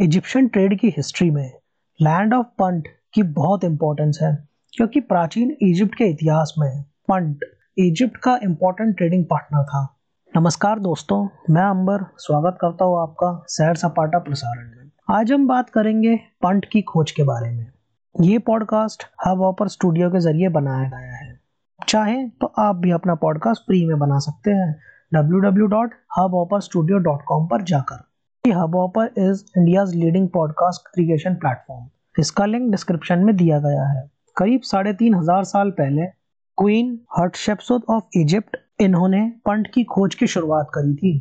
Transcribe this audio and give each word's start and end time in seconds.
Egyptian 0.00 0.48
trade 0.48 0.80
की 0.80 0.88
history 0.88 1.30
में 1.30 1.52
land 2.02 2.34
of 2.34 2.46
Punt 2.46 2.88
की 3.14 3.22
बहुत 3.22 3.64
इंपॉर्टेंस 3.64 4.18
है, 4.22 4.48
क्योंकि 4.72 5.00
प्राचीन 5.00 5.56
इजिप्ट 5.62 5.94
के 5.94 6.04
इतिहास 6.04 6.54
में 6.58 6.82
पंट 6.82 7.38
इजिप्ट 7.78 8.16
का 8.16 8.38
इम्पोर्टेंट 8.42 8.96
ट्रेडिंग 8.96 9.24
पार्टनर 9.24 9.62
था। 9.62 9.96
नमस्कार 10.36 10.78
दोस्तों, 10.78 11.28
मैं 11.50 11.62
अंबर, 11.62 12.04
स्वागत 12.18 12.58
करता 12.60 12.84
हूँ 12.84 13.02
आपका 13.02 13.44
सैर 13.48 13.74
सपाटा 13.74 14.18
प्रसारण 14.18 14.70
में। 14.70 14.90
आज 15.10 15.32
हम 15.32 15.48
बात 15.48 15.70
करेंगे 15.70 16.16
पंट 16.16 16.66
की 16.72 16.82
खोज 16.82 17.10
के 17.10 17.22
बारे 17.22 17.50
में। 17.50 17.72
ये 18.20 18.38
पॉडकास्ट 18.38 19.02
हब 19.26 19.40
ऑपर 19.40 19.68
स्टूडियो 19.68 20.10
के 20.10 20.20
ज़रिए 20.20 20.48
बनाया 20.48 20.88
गया 20.88 20.98
है। 20.98 21.40
चाहें 21.88 22.30
तो 22.30 22.52
आप 22.58 22.76
भी 22.76 22.90
अपना 22.90 23.14
पॉडकास्ट 23.14 23.62
फ्री 23.62 23.86
में 23.86 23.98
बना 23.98 24.18
सकते 24.18 24.50
हैं, 24.50 24.80
www.hubhopperstudio.com 25.14 27.50
पर 27.50 27.62
जाकर। 27.62 28.07
Hubhopper 28.76 29.14
is 29.18 29.44
India 29.58 29.84
leading 29.84 30.28
podcast 30.28 30.88
creation 30.94 31.34
platform 31.34 31.88
इसका 32.20 32.46
लिंक 32.46 32.70
डिस्क्रिप्शन 32.70 33.18
में 33.18 33.36
दिया 33.36 33.58
गया 33.58 33.84
है। 33.84 34.10
करीब 34.36 34.60
साढ़े 34.60 34.92
तीन 34.92 35.14
हज़ार 35.14 35.44
साल 35.44 35.70
पहले 35.70 36.06
क्वीन 36.58 36.98
हटशेप्सुत 37.18 37.84
ऑफ़ 37.90 38.18
इजिप्ट 38.18 38.56
इन्होंने 38.80 39.20
पंट 39.46 39.68
की 39.74 39.84
खोज 39.84 40.14
की 40.14 40.26
शुरुआत 40.26 40.70
करी 40.74 40.94
थी। 40.94 41.16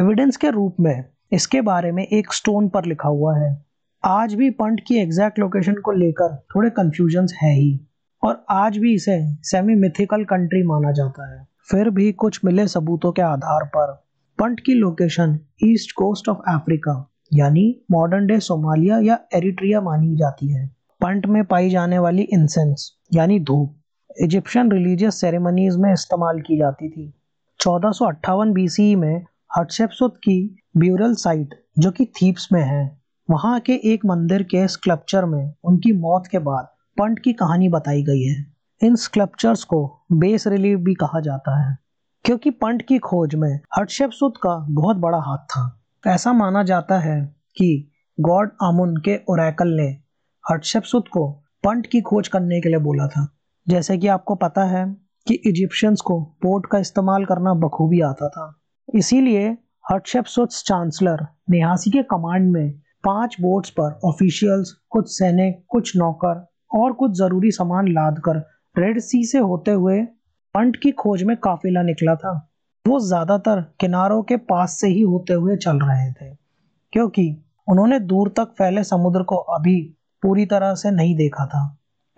एविडेंस 0.00 0.36
के 0.36 0.50
रूप 0.50 0.76
में 0.80 1.04
इसके 1.32 1.60
बारे 1.60 1.92
में 1.92 2.06
एक 2.06 2.32
स्टोन 2.32 2.68
पर 2.68 2.84
लिखा 2.84 3.08
हुआ 3.08 3.36
है। 3.38 3.64
आज 4.04 4.34
भी 4.34 4.50
पंट 4.50 4.80
की 4.86 4.98
एग्जैक्ट 4.98 5.38
लोकेशन 5.38 5.74
को 5.74 5.92
लेकर 5.92 6.36
थोड़े 6.54 6.70
कंफ्यूजन 6.70 7.26
है 7.42 7.52
ही। 7.54 7.80
और 8.22 8.44
आज 8.50 8.78
भी 8.78 8.94
इसे 8.94 9.18
सेमी 9.42 9.74
मिथिकल 9.74 10.24
कंट्री 10.24 10.62
माना 10.62 10.92
जाता 10.92 11.32
है। 11.32 11.46
फिर 11.70 11.90
भी 11.90 12.12
कुछ 12.12 12.40
मिले 12.44 12.66
सबूतों 12.66 13.12
के 13.12 13.22
आधार 13.22 13.64
पर। 13.66 13.92
पंट 14.42 14.60
की 14.60 14.74
location 14.74 15.38
east 15.64 15.92
coast 15.92 16.28
of 16.28 16.38
Africa 16.48 17.12
यानी 17.32 17.80
मॉडर्न 17.90 18.26
डे 18.26 18.40
सोमालिया 18.40 18.98
या 18.98 19.18
एरिट्रिया 19.34 19.80
मानी 19.80 20.16
जाती 20.16 20.52
है। 20.52 20.66
पंट 21.00 21.26
में 21.26 21.44
पाई 21.44 21.70
जाने 21.70 21.98
वाली 21.98 22.22
इंसेंस 22.22 22.92
यानी 23.14 23.40
धूप 23.40 23.76
इजिप्शियन 24.20 24.72
रिलीजियस 24.72 25.20
सेरेमनीज 25.20 25.76
में 25.76 25.92
इस्तेमाल 25.92 26.40
की 26.40 26.58
जाती 26.58 26.88
थी। 26.88 27.14
चौदह 27.60 27.90
सौ 27.90 28.52
बीसी 28.52 28.96
में 28.96 29.24
हटशेपसुत 29.58 30.16
की 30.16 30.56
ब्यूरल 30.76 31.14
साइट 31.14 31.54
जो 31.78 31.90
कि 31.90 32.04
थीप्स 32.04 32.48
में 32.52 32.62
है, 32.62 33.00
वहाँ 33.30 33.60
के 33.60 33.72
एक 33.72 34.06
मंदिर 34.06 34.42
के 34.42 34.68
स्कल्पचर 34.68 35.24
में 35.24 35.54
उनकी 35.64 35.92
मौत 35.92 36.26
के 36.26 36.38
बाद 36.38 36.64
पंट 36.98 37.18
की 37.18 37.32
कहानी 37.32 37.68
बताई 37.68 38.02
गई 38.02 38.22
है। 38.22 38.46
इन 38.82 38.96
स्कल्पचर्स 38.96 39.64
को 39.64 40.06
बेस 40.12 40.46
रिलीफ 40.46 40.78
भी 40.78 40.94
कहा 40.94 41.20
जाता 41.20 41.68
है। 41.68 41.81
क्योंकि 42.24 42.50
पंट 42.50 42.82
की 42.82 42.98
खोज 42.98 43.34
में 43.34 43.60
हटशेपसुत 43.78 44.36
का 44.36 44.66
बहुत 44.70 44.96
बड़ा 44.96 45.18
हाथ 45.18 45.38
था। 45.38 45.84
ऐसा 46.06 46.32
माना 46.32 46.62
जाता 46.62 46.98
है 46.98 47.34
कि 47.56 47.90
गॉड 48.20 48.50
आमुन 48.62 48.96
के 48.96 49.16
ओरेकल 49.30 49.68
ने 49.68 49.88
हटशेपसुत 50.44 51.08
को 51.08 51.30
पंट 51.64 51.86
की 51.86 52.00
खोज 52.00 52.28
करने 52.28 52.60
के 52.60 52.68
लिए 52.68 52.78
बोला 52.78 53.06
था। 53.06 53.26
जैसे 53.68 53.98
कि 53.98 54.06
आपको 54.06 54.34
पता 54.34 54.64
है 54.64 54.84
कि 55.26 55.34
इजिप्शियंस 55.34 56.00
को 56.00 56.20
पोर्ट 56.22 56.66
का 56.66 56.78
इस्तेमाल 56.78 57.24
करना 57.24 57.54
बखूबी 57.54 58.00
आता 58.00 58.28
था। 58.28 58.60
इसीलिए 58.94 59.58
हटशेपसुत 59.92 60.52
चांसलर 60.52 61.26
निहासी 61.50 61.90
के 61.90 62.02
कमांड 62.02 62.50
में 62.52 62.72
पाँच 63.04 63.36
बोट्स 63.40 63.70
पर 63.70 64.00
ऑफिशियल्स, 64.04 64.72
कुछ 64.90 65.08
सैनिक, 65.08 65.64
कुछ 65.68 65.96
नौकर 65.96 66.46
और 66.74 66.92
कुछ 66.92 67.12
ज़रूरी 67.12 67.50
सामान 67.50 67.88
लाद 67.88 68.22
रेड 68.78 68.98
सी 68.98 69.24
से 69.24 69.38
होते 69.38 69.70
हुए 69.70 70.02
पंट 70.54 70.76
की 70.76 70.90
खोज 70.92 71.22
में 71.22 71.36
काफिला 71.36 71.82
निकला 71.82 72.14
था। 72.16 72.32
वो 72.84 72.98
ज़्यादातर 73.00 73.60
किनारों 73.80 74.22
के 74.22 74.36
पास 74.44 74.76
से 74.80 74.88
ही 74.88 75.00
होते 75.02 75.32
हुए 75.34 75.56
चल 75.56 75.78
रहे 75.80 76.10
थे, 76.12 76.34
क्योंकि 76.92 77.24
उन्होंने 77.68 77.98
दूर 78.00 78.28
तक 78.36 78.54
फैले 78.58 78.82
समुद्र 78.84 79.22
को 79.22 79.36
अभी 79.56 79.80
पूरी 80.22 80.46
तरह 80.46 80.74
से 80.74 80.90
नहीं 80.90 81.14
देखा 81.16 81.46
था। 81.46 81.64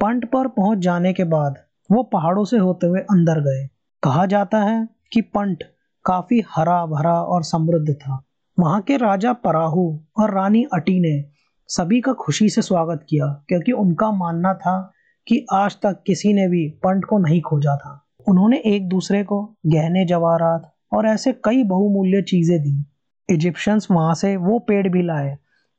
पंट 0.01 0.25
पर 0.31 0.49
पहुँच 0.49 0.79
जाने 0.79 1.13
के 1.13 1.25
बाद 1.27 1.59
वो 1.91 2.03
पहाड़ों 2.03 2.45
से 2.45 2.59
होते 2.59 2.87
हुए 2.87 3.01
अंदर 3.03 3.41
गए। 3.41 3.67
कहा 4.03 4.25
जाता 4.27 4.59
है 4.61 4.87
कि 5.13 5.21
पंट 5.21 5.63
काफ़ी 6.05 6.43
हरा 6.49 6.85
भरा 6.87 7.15
और 7.15 7.43
समृद्ध 7.45 7.93
था। 7.93 8.23
वहाँ 8.59 8.81
के 8.83 8.97
राजा 8.97 9.33
पराहू 9.35 9.89
और 10.19 10.35
रानी 10.35 10.65
अटी 10.75 10.99
ने 11.01 11.23
सभी 11.69 12.01
का 12.01 12.13
खुशी 12.15 12.49
से 12.49 12.63
स्वागत 12.63 13.07
किया, 13.09 13.27
क्योंकि 13.49 13.73
उनका 13.75 14.11
मानना 14.13 14.55
था 14.55 14.81
कि 15.27 15.45
आज 15.53 15.77
तक 15.83 16.03
किसी 16.07 16.33
ने 16.33 16.49
भी 16.49 16.69
पंट 16.85 17.05
को 17.05 17.19
नहीं 17.19 17.41
खोजा 17.43 17.77
था। 17.77 18.01
उन्होंने 18.27 18.59
एक 18.67 18.89
दूसरे 18.89 19.23
को 19.25 19.43
गहने, 19.67 20.05
जवाहरात 20.05 20.71
और 20.93 21.07
ऐसे 21.07 21.33
कई 21.45 21.63
बहुमूल्य 21.65 22.23
चीज़ें 22.23 22.59
दी। 22.63 22.85
इजिप्शियंस 23.29 23.89
वहाँ 23.91 24.15
से 24.15 24.37
वो 24.37 24.59
पेड़ 24.59 24.89
भी 24.89 25.03
लाए, 25.03 25.37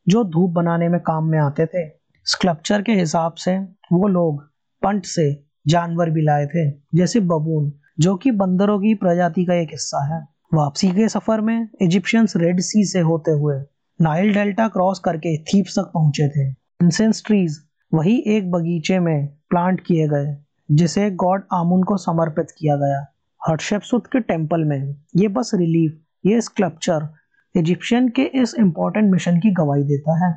जो 0.08 0.24
धूप 0.24 0.52
बनाने 0.52 0.90
में 0.90 1.00
काम 1.00 1.26
में 1.26 1.40
आते 1.40 1.66
थे। 1.66 1.88
स्कल्पचर 2.26 2.82
के 2.82 2.92
हिसाब 2.92 3.34
से 3.34 3.58
वो 3.94 4.08
लोग 4.08 4.44
पंट 4.84 5.06
से 5.06 5.44
जानवर 5.68 6.10
भी 6.10 6.22
लाए 6.22 6.46
थे, 6.46 6.70
जैसे 6.96 7.20
बबून 7.20 7.72
जो 8.00 8.16
कि 8.16 8.32
बंदरों 8.32 8.80
की 8.80 8.94
प्रजाति 8.96 9.46
का 9.46 9.54
एक 9.54 9.70
हिस्सा 9.72 10.04
है। 10.16 10.22
वापसी 10.54 10.88
के 10.88 11.08
सफ़र 11.10 11.42
में 11.42 11.68
इजिप्शियंस 11.82 12.34
रेड 12.38 12.60
सी 12.60 12.84
से 12.86 13.00
होते 13.00 13.32
हुए 13.32 13.56
नाइल 14.00 14.34
डेल्टा 14.34 14.68
क्रॉस 14.68 15.00
करके 15.00 15.38
थीप्स 15.44 15.80
तक 15.80 15.92
पहुँचे 15.94 16.28
थे। 16.30 16.50
इंसेंस 16.82 17.24
ट्रीज 17.26 17.58
वही 17.94 18.18
एक 18.28 18.52
बगीचे 18.52 19.00
में 19.00 19.28
प्लांट 19.50 19.82
किए 19.82 20.08
गए। 20.08 20.36
जिसे 20.70 21.10
गॉड 21.12 21.44
आमुन 21.54 21.84
को 21.84 21.98
समर्पित 21.98 22.48
किया 22.58 22.76
गया। 22.76 23.06
हर्षपसुत 23.42 24.08
के 24.08 24.20
टेंपल 24.20 24.64
में, 24.64 24.96
ये 25.16 25.28
बस 25.28 25.52
रिलीफ, 25.56 25.98
ये 26.26 26.42
स्कल्पचर, 26.42 27.08
इजिप्शियन 27.56 28.10
के 28.10 28.22
इस 28.22 28.56
इम्पोर्टेंट 28.60 29.12
मिशन 29.12 29.40
की 29.40 29.52
गवाही 29.52 29.84
देता 29.84 30.26
है। 30.26 30.34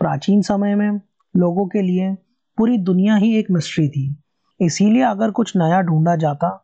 प्राचीन 0.00 0.42
समय 0.42 0.74
में 0.74 1.00
लोगों 1.34 1.66
के 1.66 1.82
लिए 1.82 2.14
पूरी 2.58 2.78
दुनिया 2.78 3.14
ही 3.14 3.36
एक 3.38 3.50
मिस्ट्री 3.50 3.88
थी। 3.88 4.16
इसीलिए 4.60 5.02
अगर 5.02 5.30
कुछ 5.30 5.56
नया 5.56 5.80
ढूंढा 5.80 6.16
जाता 6.16 6.58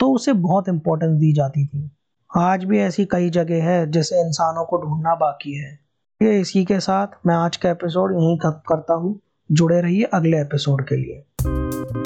तो 0.00 0.10
उसे 0.12 0.32
बहुत 0.32 0.68
इम्पोर्टेंस 0.68 1.18
दी 1.18 1.32
जाती 1.32 1.66
थी। 1.66 1.90
आज 2.30 2.64
भी 2.64 2.78
ऐसी 2.78 3.04
कई 3.04 3.30
जगह 3.30 3.64
है 3.64 3.90
जिसे 3.90 4.20
इंसानों 4.20 4.64
को 4.64 4.82
ढूंढना 4.82 5.14
बाकी 5.14 5.56
है। 5.58 5.72
ये 6.20 6.40
इसी 6.40 6.64
के 6.64 6.80
साथ 6.80 7.06
मैं 7.26 7.34
आज 7.34 7.56
का 7.56 7.70
एपिसोड 7.70 8.12
यहीं 8.12 8.38
खत्म 8.38 8.60
करता 8.68 8.94
हूँ। 8.94 9.18
जुड़े 9.52 9.80
रहिए 9.80 10.02
अगले 10.02 10.40
एपिसोड 10.40 10.84
के 10.88 10.96
लिए। 10.96 12.05